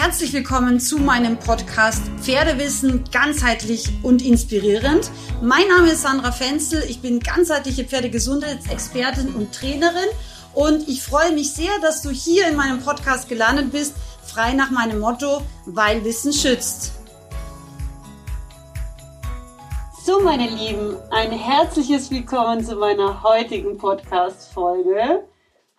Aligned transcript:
Herzlich 0.00 0.32
willkommen 0.32 0.78
zu 0.78 0.98
meinem 0.98 1.40
Podcast 1.40 2.04
Pferdewissen 2.20 3.02
ganzheitlich 3.10 3.88
und 4.04 4.24
inspirierend. 4.24 5.10
Mein 5.42 5.66
Name 5.66 5.90
ist 5.90 6.02
Sandra 6.02 6.30
Fenzel, 6.30 6.84
ich 6.88 7.02
bin 7.02 7.18
ganzheitliche 7.18 7.82
Pferdegesundheitsexpertin 7.82 9.34
und 9.34 9.52
Trainerin 9.52 10.08
und 10.54 10.86
ich 10.86 11.02
freue 11.02 11.32
mich 11.32 11.52
sehr, 11.52 11.72
dass 11.82 12.02
du 12.02 12.10
hier 12.10 12.46
in 12.46 12.54
meinem 12.54 12.80
Podcast 12.80 13.28
gelandet 13.28 13.72
bist, 13.72 13.96
frei 14.24 14.52
nach 14.52 14.70
meinem 14.70 15.00
Motto, 15.00 15.42
weil 15.66 16.04
Wissen 16.04 16.32
schützt. 16.32 16.92
So, 20.04 20.20
meine 20.20 20.48
Lieben, 20.48 20.96
ein 21.10 21.32
herzliches 21.32 22.08
Willkommen 22.12 22.64
zu 22.64 22.76
meiner 22.76 23.24
heutigen 23.24 23.76
Podcast-Folge. 23.78 25.24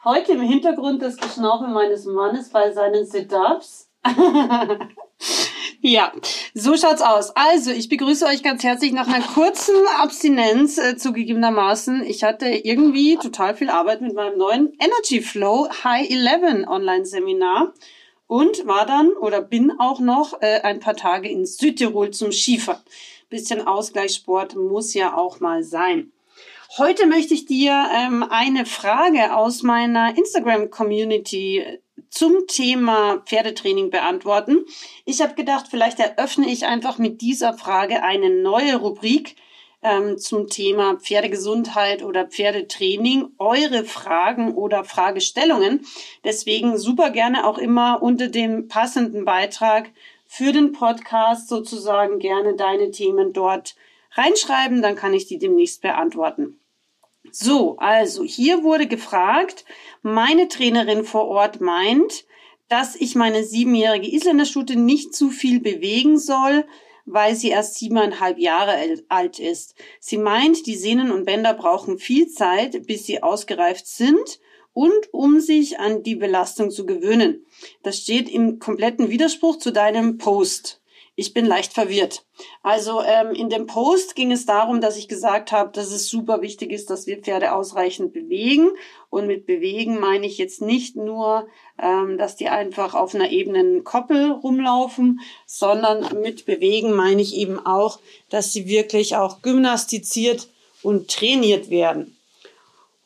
Heute 0.04 0.34
im 0.34 0.42
Hintergrund 0.42 1.02
das 1.02 1.16
Geschnaufe 1.16 1.68
meines 1.68 2.04
Mannes 2.06 2.50
bei 2.50 2.74
seinen 2.74 3.06
Sit-Ups. 3.06 3.89
ja, 5.82 6.12
so 6.54 6.76
schaut's 6.78 7.02
aus. 7.02 7.36
Also, 7.36 7.72
ich 7.72 7.90
begrüße 7.90 8.26
euch 8.26 8.44
ganz 8.44 8.64
herzlich 8.64 8.92
nach 8.92 9.08
einer 9.08 9.24
kurzen 9.24 9.76
Abstinenz 10.00 10.78
äh, 10.78 10.98
zugegebenermaßen. 10.98 12.04
Ich 12.04 12.24
hatte 12.24 12.48
irgendwie 12.48 13.18
total 13.18 13.56
viel 13.56 13.70
Arbeit 13.70 14.02
mit 14.02 14.14
meinem 14.14 14.38
neuen 14.38 14.74
Energy 14.80 15.22
Flow 15.22 15.70
High 15.84 16.10
11 16.10 16.68
Online 16.68 17.06
Seminar 17.06 17.74
und 18.28 18.68
war 18.68 18.86
dann 18.86 19.10
oder 19.14 19.42
bin 19.42 19.74
auch 19.80 20.00
noch 20.00 20.42
äh, 20.42 20.62
ein 20.62 20.80
paar 20.80 20.96
Tage 20.96 21.30
in 21.30 21.46
Südtirol 21.46 22.12
zum 22.12 22.32
Skifahren. 22.32 22.82
Bisschen 23.30 23.66
Ausgleichssport 23.66 24.56
muss 24.56 24.94
ja 24.94 25.16
auch 25.16 25.40
mal 25.40 25.64
sein. 25.64 26.12
Heute 26.78 27.08
möchte 27.08 27.34
ich 27.34 27.48
dir 27.48 27.90
ähm, 27.96 28.24
eine 28.30 28.68
Frage 28.68 29.36
aus 29.36 29.64
meiner 29.64 30.16
Instagram-Community 30.16 31.80
zum 32.10 32.48
Thema 32.48 33.22
Pferdetraining 33.26 33.90
beantworten. 33.90 34.66
Ich 35.06 35.22
habe 35.22 35.36
gedacht, 35.36 35.68
vielleicht 35.70 36.00
eröffne 36.00 36.50
ich 36.50 36.66
einfach 36.66 36.98
mit 36.98 37.22
dieser 37.22 37.54
Frage 37.54 38.04
eine 38.04 38.30
neue 38.30 38.78
Rubrik 38.78 39.36
ähm, 39.82 40.18
zum 40.18 40.48
Thema 40.48 40.98
Pferdegesundheit 40.98 42.04
oder 42.04 42.26
Pferdetraining. 42.26 43.30
Eure 43.38 43.86
Fragen 43.86 44.56
oder 44.56 44.84
Fragestellungen. 44.84 45.86
Deswegen 46.24 46.78
super 46.78 47.12
gerne 47.12 47.48
auch 47.48 47.58
immer 47.58 48.02
unter 48.02 48.28
dem 48.28 48.68
passenden 48.68 49.26
Beitrag 49.26 49.92
für 50.26 50.52
den 50.52 50.74
Podcast 50.74 51.48
sozusagen 51.48 52.20
gerne 52.20 52.56
deine 52.56 52.92
Themen 52.92 53.34
dort 53.34 53.76
reinschreiben. 54.12 54.82
Dann 54.82 54.96
kann 54.96 55.14
ich 55.14 55.28
die 55.28 55.40
demnächst 55.40 55.82
beantworten. 55.82 56.60
So, 57.32 57.78
also 57.78 58.24
hier 58.24 58.64
wurde 58.64 58.88
gefragt, 58.88 59.66
meine 60.02 60.48
Trainerin 60.48 61.04
vor 61.04 61.28
Ort 61.28 61.62
meint, 61.62 62.26
dass 62.68 62.96
ich 62.96 63.16
meine 63.16 63.44
siebenjährige 63.44 64.12
Isländerstute 64.12 64.76
nicht 64.76 65.16
zu 65.16 65.30
viel 65.30 65.60
bewegen 65.60 66.18
soll, 66.18 66.66
weil 67.06 67.36
sie 67.36 67.50
erst 67.50 67.76
siebeneinhalb 67.76 68.38
Jahre 68.38 68.76
alt 69.10 69.40
ist. 69.40 69.74
Sie 70.00 70.18
meint, 70.18 70.68
die 70.68 70.76
Sehnen 70.76 71.12
und 71.12 71.26
Bänder 71.26 71.56
brauchen 71.56 71.98
viel 71.98 72.28
Zeit, 72.28 72.86
bis 72.86 73.06
sie 73.06 73.24
ausgereift 73.24 73.88
sind 73.88 74.40
und 74.74 75.12
um 75.12 75.40
sich 75.40 75.80
an 75.80 76.04
die 76.04 76.16
Belastung 76.16 76.70
zu 76.70 76.86
gewöhnen. 76.86 77.46
Das 77.82 77.98
steht 77.98 78.30
im 78.30 78.60
kompletten 78.60 79.10
Widerspruch 79.10 79.58
zu 79.58 79.72
deinem 79.72 80.18
Post. 80.18 80.79
Ich 81.20 81.34
bin 81.34 81.46
leicht 81.46 81.74
verwirrt. 81.74 82.24
Also 82.64 83.02
ähm, 83.02 83.32
in 83.32 83.50
dem 83.50 83.68
Post 83.68 84.16
ging 84.16 84.32
es 84.32 84.46
darum, 84.46 84.80
dass 84.80 84.96
ich 84.96 85.10
gesagt 85.10 85.52
habe, 85.52 85.70
dass 85.74 85.92
es 85.92 86.08
super 86.08 86.42
wichtig 86.42 86.72
ist, 86.72 86.90
dass 86.90 87.08
wir 87.08 87.18
Pferde 87.18 87.54
ausreichend 87.54 88.14
bewegen. 88.14 88.70
Und 89.10 89.28
mit 89.28 89.46
bewegen 89.46 90.00
meine 90.00 90.26
ich 90.26 90.38
jetzt 90.38 90.62
nicht 90.62 90.96
nur, 90.96 91.48
ähm, 91.78 92.18
dass 92.18 92.38
die 92.38 92.48
einfach 92.48 92.94
auf 92.94 93.14
einer 93.14 93.32
ebenen 93.32 93.84
Koppel 93.84 94.32
rumlaufen, 94.32 95.20
sondern 95.46 96.22
mit 96.22 96.46
bewegen 96.46 96.94
meine 96.94 97.22
ich 97.22 97.36
eben 97.36 97.66
auch, 97.66 98.00
dass 98.30 98.54
sie 98.54 98.68
wirklich 98.68 99.18
auch 99.18 99.42
gymnastiziert 99.42 100.48
und 100.84 101.10
trainiert 101.10 101.70
werden. 101.70 102.16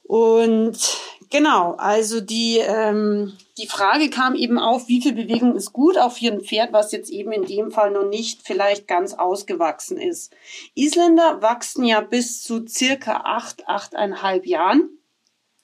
Und 0.03 0.77
Genau, 1.33 1.73
also 1.79 2.21
die, 2.21 2.59
ähm, 2.59 3.33
die 3.57 3.67
Frage 3.67 4.09
kam 4.09 4.35
eben 4.35 4.57
auf, 4.57 4.87
wie 4.87 5.01
viel 5.01 5.13
Bewegung 5.13 5.55
ist 5.55 5.73
gut 5.73 5.97
auch 5.97 6.13
für 6.13 6.39
Pferd, 6.39 6.73
was 6.73 6.91
jetzt 6.91 7.11
eben 7.11 7.31
in 7.31 7.45
dem 7.45 7.71
Fall 7.71 7.91
noch 7.91 8.07
nicht 8.07 8.41
vielleicht 8.43 8.87
ganz 8.87 9.13
ausgewachsen 9.13 9.97
ist. 9.97 10.33
Isländer 10.73 11.41
wachsen 11.41 11.85
ja 11.85 12.01
bis 12.01 12.41
zu 12.41 12.65
circa 12.67 13.21
acht, 13.25 13.67
achteinhalb 13.67 14.47
Jahren, 14.47 14.97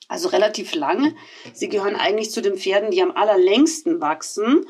also 0.07 0.29
relativ 0.29 0.75
lange. 0.75 1.15
Sie 1.53 1.69
gehören 1.69 1.95
eigentlich 1.95 2.31
zu 2.31 2.41
den 2.41 2.57
Pferden, 2.57 2.91
die 2.91 3.01
am 3.01 3.11
allerlängsten 3.11 4.01
wachsen. 4.01 4.65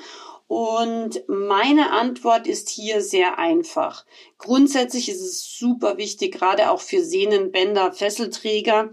Und 0.47 1.24
meine 1.28 1.91
Antwort 1.91 2.47
ist 2.47 2.69
hier 2.69 3.01
sehr 3.01 3.38
einfach. 3.38 4.06
Grundsätzlich 4.40 5.07
ist 5.07 5.22
es 5.22 5.57
super 5.57 5.97
wichtig, 5.97 6.34
gerade 6.34 6.72
auch 6.72 6.81
für 6.81 7.03
Sehnen, 7.03 7.51
Bänder, 7.51 7.94
Fesselträger, 7.94 8.90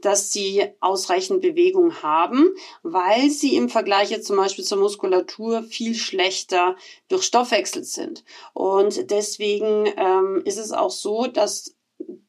dass 0.00 0.32
sie 0.32 0.64
ausreichend 0.80 1.40
Bewegung 1.40 2.02
haben, 2.02 2.54
weil 2.82 3.30
sie 3.30 3.56
im 3.56 3.68
Vergleich 3.68 4.10
jetzt 4.10 4.26
zum 4.26 4.36
Beispiel 4.36 4.64
zur 4.64 4.78
Muskulatur 4.78 5.62
viel 5.62 5.94
schlechter 5.94 6.76
durchstoffwechselt 7.08 7.86
sind. 7.86 8.24
Und 8.52 9.10
deswegen 9.10 9.86
ähm, 9.96 10.42
ist 10.44 10.58
es 10.58 10.72
auch 10.72 10.90
so, 10.90 11.26
dass 11.26 11.74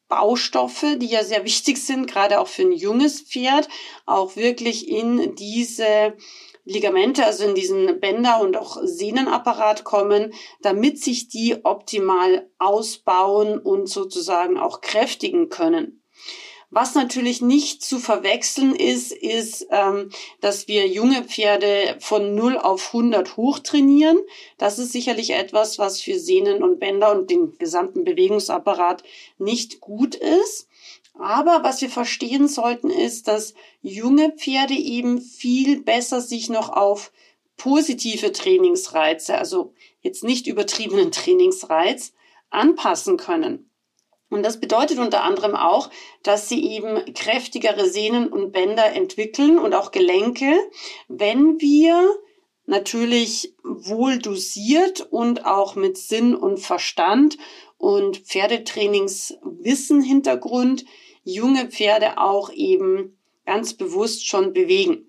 Baustoffe, 0.08 0.96
die 0.96 1.06
ja 1.06 1.24
sehr 1.24 1.44
wichtig 1.44 1.78
sind, 1.78 2.06
gerade 2.06 2.40
auch 2.40 2.48
für 2.48 2.62
ein 2.62 2.72
junges 2.72 3.20
Pferd, 3.20 3.68
auch 4.06 4.36
wirklich 4.36 4.88
in 4.88 5.34
diese 5.34 6.14
Ligamente, 6.64 7.24
also 7.24 7.44
in 7.44 7.54
diesen 7.54 8.00
Bänder 8.00 8.40
und 8.40 8.56
auch 8.56 8.78
Sehnenapparat 8.82 9.84
kommen, 9.84 10.34
damit 10.62 11.00
sich 11.00 11.28
die 11.28 11.64
optimal 11.64 12.50
ausbauen 12.58 13.58
und 13.60 13.88
sozusagen 13.88 14.58
auch 14.58 14.80
kräftigen 14.80 15.48
können. 15.48 16.02
Was 16.70 16.94
natürlich 16.94 17.40
nicht 17.40 17.84
zu 17.84 17.98
verwechseln 17.98 18.74
ist, 18.74 19.12
ist, 19.12 19.66
ähm, 19.70 20.10
dass 20.40 20.66
wir 20.66 20.88
junge 20.88 21.22
Pferde 21.22 21.96
von 22.00 22.34
0 22.34 22.58
auf 22.58 22.88
100 22.88 23.36
hochtrainieren. 23.36 24.18
Das 24.58 24.78
ist 24.78 24.92
sicherlich 24.92 25.30
etwas, 25.30 25.78
was 25.78 26.00
für 26.00 26.18
Sehnen 26.18 26.62
und 26.62 26.80
Bänder 26.80 27.12
und 27.12 27.30
den 27.30 27.56
gesamten 27.58 28.04
Bewegungsapparat 28.04 29.04
nicht 29.38 29.80
gut 29.80 30.16
ist. 30.16 30.68
Aber 31.18 31.62
was 31.62 31.80
wir 31.80 31.88
verstehen 31.88 32.48
sollten, 32.48 32.90
ist, 32.90 33.28
dass 33.28 33.54
junge 33.80 34.32
Pferde 34.32 34.74
eben 34.74 35.20
viel 35.20 35.82
besser 35.82 36.20
sich 36.20 36.50
noch 36.50 36.68
auf 36.68 37.12
positive 37.56 38.32
Trainingsreize, 38.32 39.38
also 39.38 39.72
jetzt 40.02 40.24
nicht 40.24 40.46
übertriebenen 40.46 41.10
Trainingsreiz, 41.10 42.12
anpassen 42.50 43.16
können. 43.16 43.65
Und 44.28 44.42
das 44.42 44.58
bedeutet 44.60 44.98
unter 44.98 45.22
anderem 45.22 45.54
auch, 45.54 45.90
dass 46.22 46.48
sie 46.48 46.64
eben 46.72 47.14
kräftigere 47.14 47.88
Sehnen 47.88 48.28
und 48.28 48.52
Bänder 48.52 48.92
entwickeln 48.92 49.58
und 49.58 49.74
auch 49.74 49.92
Gelenke, 49.92 50.52
wenn 51.08 51.60
wir 51.60 52.02
natürlich 52.66 53.54
wohl 53.62 54.18
dosiert 54.18 55.06
und 55.10 55.46
auch 55.46 55.76
mit 55.76 55.96
Sinn 55.96 56.34
und 56.34 56.58
Verstand 56.58 57.38
und 57.78 58.18
Pferdetrainingswissen 58.18 60.02
Hintergrund 60.02 60.84
junge 61.22 61.68
Pferde 61.68 62.18
auch 62.18 62.52
eben 62.52 63.16
ganz 63.44 63.74
bewusst 63.74 64.26
schon 64.26 64.52
bewegen. 64.52 65.06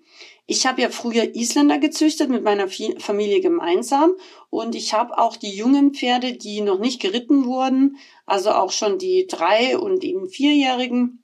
Ich 0.50 0.64
habe 0.64 0.80
ja 0.80 0.88
früher 0.88 1.34
Isländer 1.36 1.76
gezüchtet 1.76 2.30
mit 2.30 2.42
meiner 2.42 2.68
Familie 2.68 3.42
gemeinsam 3.42 4.12
und 4.48 4.74
ich 4.74 4.94
habe 4.94 5.18
auch 5.18 5.36
die 5.36 5.54
jungen 5.54 5.92
Pferde, 5.92 6.32
die 6.32 6.62
noch 6.62 6.78
nicht 6.78 7.02
geritten 7.02 7.44
wurden, 7.44 7.98
also 8.24 8.52
auch 8.52 8.72
schon 8.72 8.96
die 8.96 9.26
drei 9.26 9.76
und 9.76 10.02
eben 10.04 10.26
vierjährigen, 10.26 11.22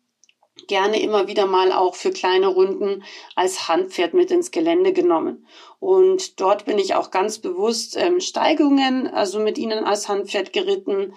gerne 0.68 1.00
immer 1.00 1.26
wieder 1.26 1.46
mal 1.46 1.72
auch 1.72 1.94
für 1.94 2.10
kleine 2.10 2.48
Runden 2.48 3.02
als 3.34 3.66
Handpferd 3.66 4.12
mit 4.12 4.30
ins 4.30 4.50
Gelände 4.50 4.92
genommen. 4.92 5.46
Und 5.80 6.38
dort 6.38 6.66
bin 6.66 6.78
ich 6.78 6.94
auch 6.94 7.10
ganz 7.10 7.38
bewusst 7.38 7.96
ähm, 7.96 8.20
Steigungen, 8.20 9.06
also 9.06 9.38
mit 9.38 9.56
ihnen 9.56 9.84
als 9.84 10.06
Handpferd 10.06 10.52
geritten, 10.52 11.14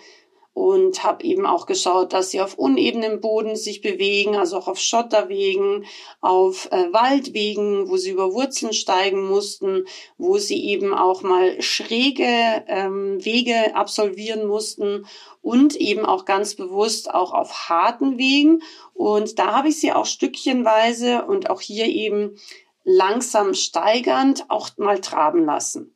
und 0.58 1.04
habe 1.04 1.24
eben 1.24 1.46
auch 1.46 1.68
geschaut, 1.68 2.14
dass 2.14 2.32
sie 2.32 2.42
auf 2.42 2.56
unebenem 2.56 3.22
Boden 3.22 3.56
sich 3.56 3.82
bewegen, 3.82 4.36
also 4.36 4.58
auch 4.58 4.68
auf 4.68 4.80
Schotterwegen, 4.80 5.86
auf 6.20 6.72
äh, 6.72 6.92
Waldwegen, 6.92 7.88
wo 7.90 7.98
sie 7.98 8.10
über 8.10 8.34
Wurzeln 8.34 8.74
steigen 8.74 9.28
mussten, 9.28 9.86
wo 10.18 10.40
sie 10.40 10.66
eben 10.66 10.96
auch 10.96 11.22
mal 11.22 11.62
schräge 11.62 12.64
ähm, 12.68 13.24
Wege 13.24 13.76
absolvieren 13.76 14.48
mussten 14.48 15.06
und 15.44 15.76
eben 15.76 16.08
auch 16.08 16.26
ganz 16.26 16.56
bewusst 16.56 17.14
auch 17.14 17.34
auf 17.34 17.70
harten 17.70 18.18
Wegen. 18.18 18.64
Und 18.96 19.38
da 19.38 19.54
habe 19.54 19.68
ich 19.68 19.80
sie 19.80 19.94
auch 19.94 20.08
stückchenweise 20.08 21.26
und 21.26 21.52
auch 21.52 21.62
hier 21.62 21.86
eben 21.86 22.36
langsam 22.84 23.54
steigernd 23.54 24.46
auch 24.50 24.72
mal 24.78 25.02
traben 25.02 25.46
lassen. 25.46 25.96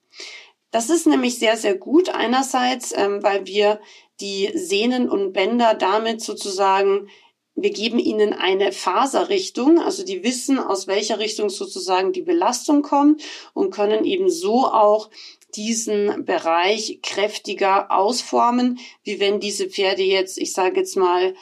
Das 0.70 0.92
ist 0.92 1.08
nämlich 1.08 1.40
sehr, 1.40 1.58
sehr 1.58 1.76
gut 1.76 2.10
einerseits, 2.10 2.94
ähm, 2.96 3.24
weil 3.24 3.48
wir 3.48 3.80
die 4.22 4.52
Sehnen 4.54 5.10
und 5.10 5.34
Bänder 5.34 5.74
damit 5.74 6.22
sozusagen, 6.22 7.10
wir 7.56 7.72
geben 7.72 8.00
ihnen 8.00 8.34
eine 8.34 8.72
Faserrichtung, 8.72 9.80
also 9.80 10.06
die 10.06 10.24
wissen, 10.24 10.58
aus 10.58 10.88
welcher 10.88 11.20
Richtung 11.20 11.50
sozusagen 11.50 12.14
die 12.14 12.22
Belastung 12.22 12.82
kommt 12.82 13.22
und 13.54 13.72
können 13.72 14.06
eben 14.06 14.30
so 14.30 14.66
auch 14.66 15.10
diesen 15.56 16.24
Bereich 16.26 17.00
kräftiger 17.02 17.92
ausformen, 17.92 18.80
wie 19.04 19.20
wenn 19.20 19.40
diese 19.40 19.68
Pferde 19.68 20.04
jetzt, 20.04 20.38
ich 20.38 20.54
sage 20.54 20.80
jetzt 20.80 20.96
mal, 20.96 21.36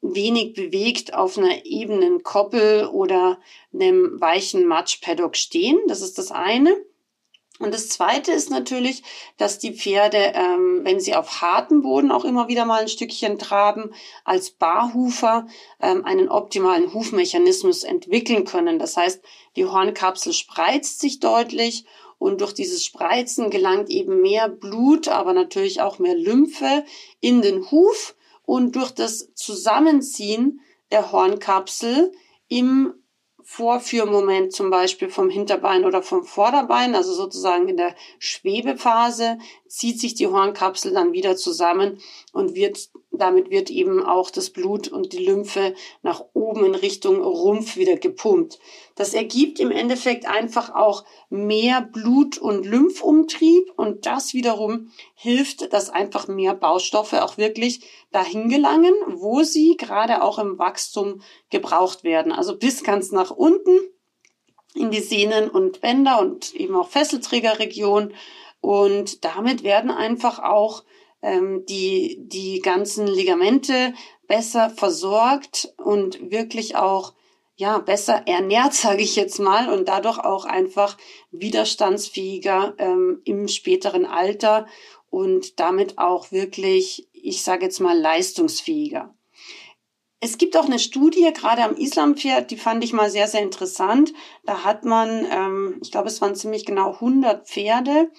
wenig 0.00 0.54
bewegt 0.54 1.14
auf 1.14 1.38
einer 1.38 1.64
ebenen 1.64 2.22
Koppel 2.22 2.86
oder 2.86 3.38
einem 3.72 4.20
weichen 4.20 4.66
Matschpaddock 4.66 5.36
stehen. 5.36 5.78
Das 5.88 6.02
ist 6.02 6.18
das 6.18 6.30
eine. 6.30 6.76
Und 7.60 7.72
das 7.72 7.88
Zweite 7.88 8.32
ist 8.32 8.50
natürlich, 8.50 9.04
dass 9.36 9.60
die 9.60 9.72
Pferde, 9.72 10.32
ähm, 10.34 10.80
wenn 10.82 10.98
sie 10.98 11.14
auf 11.14 11.40
hartem 11.40 11.82
Boden 11.82 12.10
auch 12.10 12.24
immer 12.24 12.48
wieder 12.48 12.64
mal 12.64 12.80
ein 12.82 12.88
Stückchen 12.88 13.38
traben, 13.38 13.94
als 14.24 14.50
Barhufer 14.50 15.46
ähm, 15.80 16.04
einen 16.04 16.28
optimalen 16.28 16.92
Hufmechanismus 16.92 17.84
entwickeln 17.84 18.44
können. 18.44 18.80
Das 18.80 18.96
heißt, 18.96 19.22
die 19.54 19.66
Hornkapsel 19.66 20.32
spreizt 20.32 21.00
sich 21.00 21.20
deutlich 21.20 21.84
und 22.18 22.40
durch 22.40 22.54
dieses 22.54 22.84
Spreizen 22.84 23.50
gelangt 23.50 23.88
eben 23.88 24.20
mehr 24.20 24.48
Blut, 24.48 25.06
aber 25.06 25.32
natürlich 25.32 25.80
auch 25.80 26.00
mehr 26.00 26.16
Lymphe 26.16 26.84
in 27.20 27.40
den 27.40 27.70
Huf 27.70 28.16
und 28.44 28.74
durch 28.74 28.90
das 28.90 29.32
Zusammenziehen 29.34 30.60
der 30.90 31.12
Hornkapsel 31.12 32.12
im 32.48 32.94
Vorführmoment 33.44 34.52
zum 34.52 34.70
Beispiel 34.70 35.10
vom 35.10 35.28
Hinterbein 35.28 35.84
oder 35.84 36.02
vom 36.02 36.24
Vorderbein, 36.24 36.94
also 36.94 37.12
sozusagen 37.12 37.68
in 37.68 37.76
der 37.76 37.94
Schwebephase, 38.18 39.38
zieht 39.68 40.00
sich 40.00 40.14
die 40.14 40.26
Hornkapsel 40.26 40.92
dann 40.92 41.12
wieder 41.12 41.36
zusammen 41.36 41.98
und 42.32 42.54
wird, 42.54 42.88
damit 43.18 43.50
wird 43.50 43.70
eben 43.70 44.04
auch 44.04 44.30
das 44.30 44.50
Blut 44.50 44.88
und 44.88 45.12
die 45.12 45.24
Lymphe 45.24 45.74
nach 46.02 46.24
oben 46.32 46.64
in 46.64 46.74
Richtung 46.74 47.22
Rumpf 47.22 47.76
wieder 47.76 47.96
gepumpt. 47.96 48.58
Das 48.94 49.14
ergibt 49.14 49.60
im 49.60 49.70
Endeffekt 49.70 50.26
einfach 50.26 50.74
auch 50.74 51.04
mehr 51.30 51.80
Blut- 51.80 52.38
und 52.38 52.64
Lymphumtrieb 52.64 53.72
und 53.76 54.06
das 54.06 54.34
wiederum 54.34 54.90
hilft, 55.14 55.72
dass 55.72 55.90
einfach 55.90 56.28
mehr 56.28 56.54
Baustoffe 56.54 57.14
auch 57.14 57.36
wirklich 57.38 57.80
dahin 58.12 58.48
gelangen, 58.48 58.94
wo 59.08 59.42
sie 59.42 59.76
gerade 59.76 60.22
auch 60.22 60.38
im 60.38 60.58
Wachstum 60.58 61.22
gebraucht 61.50 62.04
werden. 62.04 62.32
Also 62.32 62.56
bis 62.56 62.84
ganz 62.84 63.10
nach 63.10 63.30
unten 63.30 63.78
in 64.74 64.90
die 64.90 65.00
Sehnen 65.00 65.48
und 65.48 65.80
Bänder 65.80 66.20
und 66.20 66.54
eben 66.54 66.76
auch 66.76 66.88
Fesselträgerregion. 66.88 68.12
Und 68.60 69.24
damit 69.24 69.62
werden 69.62 69.90
einfach 69.90 70.38
auch 70.38 70.84
ähm, 71.24 71.64
die, 71.66 72.18
die 72.20 72.60
ganzen 72.60 73.06
Ligamente 73.06 73.94
besser 74.28 74.70
versorgt 74.70 75.74
und 75.78 76.30
wirklich 76.30 76.76
auch 76.76 77.14
ja, 77.56 77.78
besser 77.78 78.26
ernährt, 78.26 78.74
sage 78.74 79.02
ich 79.02 79.16
jetzt 79.16 79.38
mal, 79.38 79.72
und 79.72 79.88
dadurch 79.88 80.18
auch 80.18 80.44
einfach 80.44 80.96
widerstandsfähiger 81.32 82.74
ähm, 82.78 83.20
im 83.24 83.48
späteren 83.48 84.06
Alter 84.06 84.66
und 85.10 85.60
damit 85.60 85.98
auch 85.98 86.32
wirklich 86.32 87.08
ich 87.24 87.42
sage 87.42 87.64
jetzt 87.64 87.80
mal, 87.80 87.98
leistungsfähiger. 87.98 89.14
Es 90.20 90.38
gibt 90.38 90.56
auch 90.56 90.66
eine 90.66 90.78
Studie, 90.78 91.30
gerade 91.34 91.64
am 91.64 91.76
Islampferd, 91.76 92.50
die 92.50 92.56
fand 92.56 92.84
ich 92.84 92.92
mal 92.92 93.10
sehr, 93.10 93.28
sehr 93.28 93.42
interessant. 93.42 94.12
Da 94.44 94.64
hat 94.64 94.84
man, 94.84 95.26
ähm, 95.30 95.78
ich 95.82 95.90
glaube, 95.90 96.08
es 96.08 96.20
waren 96.20 96.34
ziemlich 96.34 96.64
genau 96.64 96.92
100 96.92 97.46
Pferde 97.48 98.10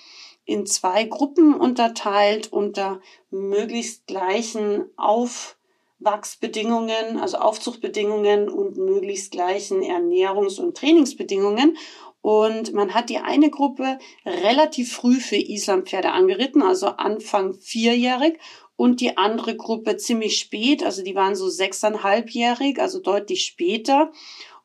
in 0.46 0.66
zwei 0.66 1.04
Gruppen 1.04 1.54
unterteilt 1.54 2.54
unter 2.54 3.02
möglichst 3.32 4.08
gleichen 4.08 4.86
Aufwachsbedingungen, 4.96 7.20
also 7.20 7.36
Aufzuchtbedingungen 7.38 8.48
und 8.50 8.78
möglichst 8.78 9.32
gleichen 9.32 9.82
Ernährungs- 9.82 10.60
und 10.60 10.78
Trainingsbedingungen. 10.78 11.78
Und 12.22 12.74
man 12.74 12.94
hat 12.94 13.10
die 13.10 13.20
eine 13.20 13.50
Gruppe 13.50 14.00
relativ 14.26 14.94
früh 14.94 15.20
für 15.20 15.36
Islampferde 15.36 16.12
angeritten, 16.12 16.64
also 16.64 16.88
Anfang 16.88 17.54
vierjährig 17.54 18.40
und 18.76 19.00
die 19.00 19.18
andere 19.18 19.56
Gruppe 19.56 19.98
ziemlich 19.98 20.40
spät, 20.40 20.84
also 20.84 21.04
die 21.04 21.16
waren 21.16 21.36
so 21.36 21.50
sechseinhalbjährig, 21.50 22.80
also 22.80 23.00
deutlich 23.00 23.46
später 23.46 24.12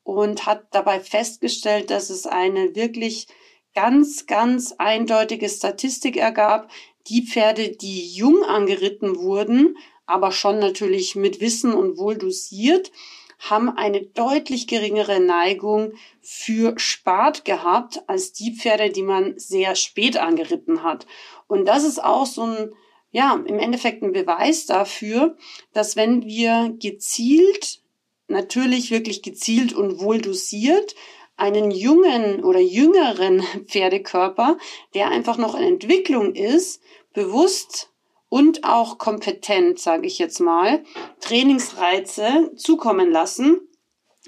und 0.03 0.47
hat 0.47 0.67
dabei 0.73 1.01
festgestellt, 1.01 1.91
dass 1.91 2.11
es 2.11 2.27
eine 2.27 2.75
wirklich 2.75 3.29
ganz, 3.75 4.27
ganz 4.27 4.75
eindeutige 4.79 5.49
Statistik 5.49 6.17
ergab. 6.17 6.71
Die 7.09 7.27
Pferde, 7.27 7.71
die 7.71 8.09
jung 8.15 8.43
angeritten 8.43 9.17
wurden, 9.17 9.77
aber 10.07 10.33
schon 10.33 10.59
natürlich 10.59 11.17
mit 11.17 11.41
Wissen 11.41 11.73
und 11.73 11.97
wohl 11.97 12.17
dosiert, 12.17 12.91
haben 13.39 13.71
eine 13.71 14.03
deutlich 14.03 14.67
geringere 14.67 15.19
Neigung 15.19 15.93
für 16.21 16.79
Spat 16.79 17.45
gehabt 17.45 18.03
als 18.07 18.33
die 18.33 18.55
Pferde, 18.55 18.91
die 18.91 19.03
man 19.03 19.39
sehr 19.39 19.77
spät 19.77 20.19
angeritten 20.19 20.83
hat. 20.83 21.07
Und 21.47 21.67
das 21.67 21.85
ist 21.85 22.03
auch 22.03 22.27
so 22.27 22.43
ein 22.43 22.75
ja, 23.13 23.35
im 23.45 23.59
Endeffekt 23.59 24.03
ein 24.03 24.13
Beweis 24.13 24.67
dafür, 24.67 25.37
dass 25.73 25.97
wenn 25.97 26.25
wir 26.25 26.75
gezielt, 26.79 27.81
natürlich 28.29 28.91
wirklich 28.91 29.23
gezielt 29.23 29.73
und 29.73 30.01
wohl 30.01 30.21
dosiert, 30.21 30.95
einen 31.41 31.71
jungen 31.71 32.45
oder 32.45 32.61
jüngeren 32.61 33.43
Pferdekörper, 33.67 34.59
der 34.95 35.09
einfach 35.09 35.39
noch 35.39 35.55
in 35.55 35.65
Entwicklung 35.65 36.35
ist, 36.35 36.83
bewusst 37.13 37.91
und 38.29 38.65
auch 38.65 38.99
kompetent, 38.99 39.79
sage 39.79 40.07
ich 40.07 40.19
jetzt 40.19 40.41
mal, 40.41 40.85
Trainingsreize 41.21 42.53
zukommen 42.57 43.11
lassen, 43.11 43.61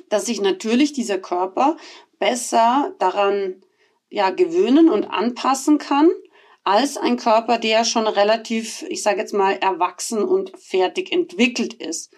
dass 0.09 0.27
sich 0.27 0.41
natürlich 0.41 0.93
dieser 0.93 1.19
Körper 1.19 1.77
besser 2.19 2.95
daran 2.99 3.63
ja 4.09 4.31
gewöhnen 4.31 4.89
und 4.89 5.05
anpassen 5.05 5.79
kann 5.79 6.11
als 6.65 6.97
ein 6.97 7.17
Körper, 7.17 7.59
der 7.59 7.85
schon 7.85 8.07
relativ, 8.07 8.85
ich 8.89 9.03
sage 9.03 9.21
jetzt 9.21 9.35
mal, 9.35 9.55
erwachsen 9.55 10.23
und 10.23 10.53
fertig 10.59 11.13
entwickelt 11.13 11.75
ist. 11.75 12.13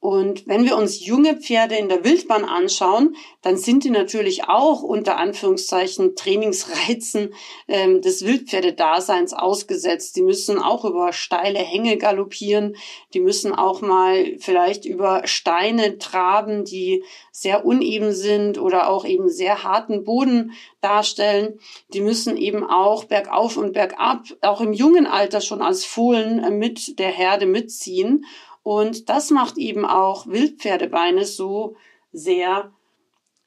Und 0.00 0.46
wenn 0.46 0.64
wir 0.64 0.76
uns 0.76 1.04
junge 1.04 1.36
Pferde 1.36 1.74
in 1.74 1.88
der 1.88 2.04
Wildbahn 2.04 2.44
anschauen, 2.44 3.16
dann 3.42 3.56
sind 3.56 3.82
die 3.82 3.90
natürlich 3.90 4.44
auch 4.44 4.82
unter 4.82 5.16
Anführungszeichen 5.16 6.14
Trainingsreizen 6.14 7.34
ähm, 7.66 8.00
des 8.00 8.24
Wildpferdedaseins 8.24 9.32
ausgesetzt. 9.32 10.14
Die 10.14 10.22
müssen 10.22 10.60
auch 10.60 10.84
über 10.84 11.12
steile 11.12 11.58
Hänge 11.58 11.96
galoppieren. 11.96 12.76
Die 13.12 13.18
müssen 13.18 13.52
auch 13.52 13.80
mal 13.80 14.36
vielleicht 14.38 14.84
über 14.84 15.22
Steine 15.26 15.98
traben, 15.98 16.64
die 16.64 17.02
sehr 17.32 17.64
uneben 17.64 18.12
sind 18.12 18.58
oder 18.58 18.90
auch 18.90 19.04
eben 19.04 19.28
sehr 19.28 19.64
harten 19.64 20.04
Boden 20.04 20.52
darstellen. 20.80 21.58
Die 21.92 22.00
müssen 22.00 22.36
eben 22.36 22.64
auch 22.64 23.04
bergauf 23.04 23.56
und 23.56 23.72
bergab, 23.72 24.22
auch 24.42 24.60
im 24.60 24.72
jungen 24.72 25.08
Alter 25.08 25.40
schon 25.40 25.60
als 25.60 25.84
Fohlen 25.84 26.38
äh, 26.38 26.50
mit 26.50 27.00
der 27.00 27.10
Herde 27.10 27.46
mitziehen. 27.46 28.24
Und 28.62 29.08
das 29.08 29.30
macht 29.30 29.58
eben 29.58 29.84
auch 29.84 30.26
Wildpferdebeine 30.26 31.24
so 31.24 31.76
sehr 32.12 32.72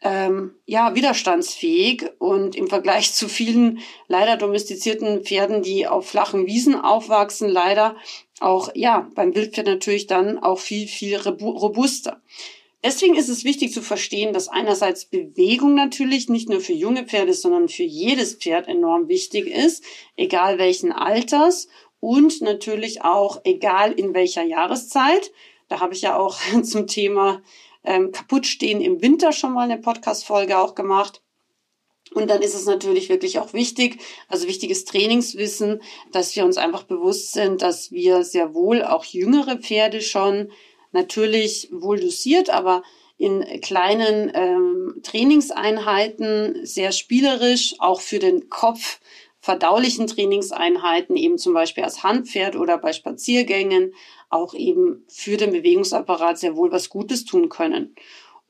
ähm, 0.01 0.55
ja, 0.65 0.95
widerstandsfähig 0.95 2.09
und 2.17 2.55
im 2.55 2.67
Vergleich 2.67 3.13
zu 3.13 3.29
vielen 3.29 3.79
leider 4.07 4.35
domestizierten 4.35 5.23
Pferden, 5.23 5.61
die 5.61 5.87
auf 5.87 6.07
flachen 6.07 6.47
Wiesen 6.47 6.75
aufwachsen, 6.75 7.49
leider 7.49 7.95
auch, 8.39 8.69
ja, 8.73 9.07
beim 9.13 9.35
Wildpferd 9.35 9.67
natürlich 9.67 10.07
dann 10.07 10.39
auch 10.39 10.57
viel, 10.57 10.87
viel 10.87 11.17
robuster. 11.17 12.21
Deswegen 12.83 13.15
ist 13.15 13.29
es 13.29 13.43
wichtig 13.43 13.73
zu 13.73 13.83
verstehen, 13.83 14.33
dass 14.33 14.47
einerseits 14.47 15.05
Bewegung 15.05 15.75
natürlich 15.75 16.29
nicht 16.29 16.49
nur 16.49 16.61
für 16.61 16.73
junge 16.73 17.03
Pferde, 17.05 17.35
sondern 17.35 17.69
für 17.69 17.83
jedes 17.83 18.33
Pferd 18.33 18.67
enorm 18.67 19.07
wichtig 19.07 19.45
ist, 19.45 19.83
egal 20.17 20.57
welchen 20.57 20.91
Alters 20.91 21.67
und 22.01 22.41
natürlich 22.41 23.03
auch 23.03 23.39
egal 23.45 23.93
in 23.93 24.13
welcher 24.13 24.43
Jahreszeit. 24.43 25.31
Da 25.69 25.79
habe 25.79 25.93
ich 25.93 26.01
ja 26.01 26.17
auch 26.17 26.37
zum 26.63 26.87
Thema 26.87 27.41
ähm, 27.85 28.11
kaputtstehen 28.11 28.81
im 28.81 29.01
Winter 29.01 29.31
schon 29.31 29.53
mal 29.53 29.63
eine 29.63 29.77
Podcast-Folge 29.77 30.57
auch 30.57 30.75
gemacht. 30.75 31.21
Und 32.13 32.29
dann 32.29 32.41
ist 32.41 32.55
es 32.55 32.65
natürlich 32.65 33.07
wirklich 33.07 33.39
auch 33.39 33.53
wichtig, 33.53 34.01
also 34.27 34.47
wichtiges 34.47 34.83
Trainingswissen, 34.83 35.81
dass 36.11 36.35
wir 36.35 36.43
uns 36.43 36.57
einfach 36.57 36.83
bewusst 36.83 37.31
sind, 37.31 37.61
dass 37.61 37.91
wir 37.91 38.25
sehr 38.25 38.53
wohl 38.53 38.83
auch 38.83 39.05
jüngere 39.05 39.57
Pferde 39.57 40.01
schon 40.01 40.51
natürlich 40.91 41.69
wohl 41.71 42.01
dosiert, 42.01 42.49
aber 42.49 42.83
in 43.17 43.61
kleinen 43.61 44.31
ähm, 44.33 44.99
Trainingseinheiten 45.03 46.65
sehr 46.65 46.91
spielerisch, 46.91 47.75
auch 47.79 48.01
für 48.01 48.19
den 48.19 48.49
Kopf 48.49 48.99
verdaulichen 49.41 50.07
Trainingseinheiten, 50.07 51.17
eben 51.17 51.37
zum 51.37 51.53
Beispiel 51.53 51.83
als 51.83 52.03
Handpferd 52.03 52.55
oder 52.55 52.77
bei 52.77 52.93
Spaziergängen, 52.93 53.93
auch 54.29 54.53
eben 54.53 55.03
für 55.09 55.35
den 55.35 55.51
Bewegungsapparat 55.51 56.37
sehr 56.37 56.55
wohl 56.55 56.71
was 56.71 56.89
Gutes 56.89 57.25
tun 57.25 57.49
können. 57.49 57.95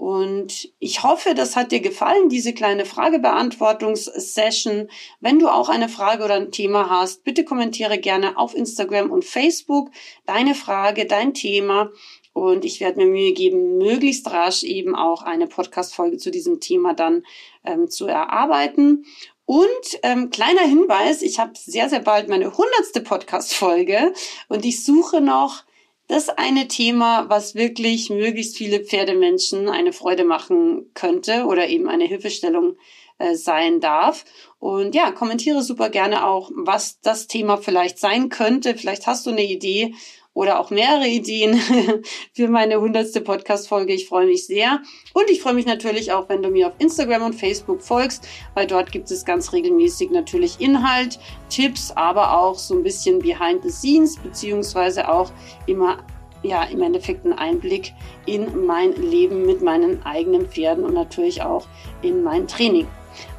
Und 0.02 0.74
ich 0.80 1.04
hoffe, 1.04 1.36
das 1.36 1.56
hat 1.56 1.72
dir 1.72 1.80
gefallen, 1.80 2.28
diese 2.28 2.56
kleine 2.56 2.86
Fragebeantwortungssession. 2.86 4.88
Wenn 5.20 5.38
du 5.38 5.48
auch 5.48 5.70
eine 5.70 5.90
Frage 5.90 6.24
oder 6.24 6.34
ein 6.34 6.52
Thema 6.52 6.90
hast, 6.90 7.24
bitte 7.24 7.46
kommentiere 7.46 8.00
gerne 8.00 8.36
auf 8.36 8.56
Instagram 8.56 9.12
und 9.12 9.24
Facebook 9.24 9.92
deine 10.26 10.56
Frage, 10.56 11.06
dein 11.06 11.36
Thema. 11.36 11.92
Und 12.34 12.66
ich 12.66 12.80
werde 12.80 12.98
mir 12.98 13.06
Mühe 13.06 13.34
geben, 13.34 13.78
möglichst 13.78 14.32
rasch 14.32 14.64
eben 14.64 14.96
auch 14.96 15.22
eine 15.22 15.46
Podcast-Folge 15.46 16.18
zu 16.18 16.32
diesem 16.32 16.60
Thema 16.60 16.96
dann 16.96 17.24
ähm, 17.64 17.88
zu 17.88 18.08
erarbeiten. 18.08 19.06
Und 19.52 20.00
ähm, 20.04 20.30
kleiner 20.30 20.62
Hinweis, 20.62 21.22
ich 21.22 21.38
habe 21.38 21.52
sehr, 21.56 21.90
sehr 21.90 22.00
bald 22.00 22.30
meine 22.30 22.58
hundertste 22.58 23.02
Podcast-Folge 23.02 24.14
und 24.48 24.64
ich 24.64 24.86
suche 24.86 25.20
noch 25.20 25.66
das 26.08 26.30
eine 26.30 26.70
Thema, 26.70 27.28
was 27.28 27.54
wirklich 27.54 28.10
möglichst 28.10 28.56
viele 28.56 28.80
Pferdemenschen 28.80 29.68
eine 29.68 29.92
Freude 29.92 30.24
machen 30.24 30.90
könnte 30.94 31.44
oder 31.48 31.68
eben 31.68 31.90
eine 31.90 32.06
Hilfestellung 32.06 32.78
äh, 33.18 33.36
sein 33.36 33.82
darf. 33.82 34.24
Und 34.58 34.96
ja, 34.96 35.12
kommentiere 35.12 35.64
super 35.64 35.90
gerne 35.90 36.26
auch, 36.26 36.50
was 36.56 37.02
das 37.02 37.28
Thema 37.28 37.58
vielleicht 37.58 38.00
sein 38.00 38.30
könnte. 38.30 38.78
Vielleicht 38.78 39.06
hast 39.06 39.26
du 39.26 39.32
eine 39.32 39.44
Idee 39.44 39.96
oder 40.34 40.60
auch 40.60 40.70
mehrere 40.70 41.08
Ideen 41.08 41.56
für 42.34 42.48
meine 42.48 42.80
hundertste 42.80 43.22
Podcast-Folge. 43.22 43.94
Ich 43.94 44.08
freue 44.08 44.28
mich 44.28 44.46
sehr. 44.46 44.82
Und 45.14 45.30
ich 45.30 45.42
freue 45.42 45.54
mich 45.54 45.66
natürlich 45.66 46.12
auch, 46.14 46.30
wenn 46.30 46.42
du 46.42 46.50
mir 46.50 46.68
auf 46.68 46.74
Instagram 46.80 47.24
und 47.24 47.34
Facebook 47.34 47.82
folgst, 47.82 48.28
weil 48.54 48.68
dort 48.68 48.92
gibt 48.92 49.12
es 49.12 49.26
ganz 49.26 49.52
regelmäßig 49.52 50.12
natürlich 50.12 50.60
Inhalt, 50.60 51.20
Tipps, 51.50 51.92
aber 51.92 52.38
auch 52.38 52.58
so 52.58 52.76
ein 52.76 52.84
bisschen 52.84 53.20
behind 53.20 53.64
the 53.64 53.70
scenes, 53.70 54.18
beziehungsweise 54.18 55.10
auch 55.12 55.32
immer 55.68 55.98
ja, 56.44 56.64
im 56.64 56.82
Endeffekt 56.82 57.26
einen 57.26 57.38
Einblick 57.38 57.94
in 58.26 58.66
mein 58.66 58.94
Leben 58.94 59.46
mit 59.46 59.62
meinen 59.62 60.04
eigenen 60.04 60.48
Pferden 60.48 60.84
und 60.84 60.94
natürlich 60.94 61.44
auch 61.44 61.68
in 62.02 62.24
mein 62.24 62.48
Training. 62.48 62.88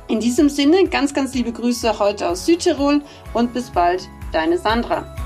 In 0.09 0.21
diesem 0.21 0.49
Sinne 0.49 0.85
ganz, 0.89 1.15
ganz 1.15 1.35
liebe 1.35 1.53
Grüße 1.53 1.99
heute 1.99 2.29
aus 2.29 2.47
Südtirol 2.47 3.03
und 3.35 3.55
bis 3.55 3.71
bald, 3.71 4.09
deine 4.33 4.59
Sandra. 4.59 5.22